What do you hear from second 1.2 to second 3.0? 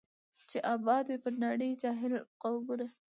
پر نړۍ جاهل قومونه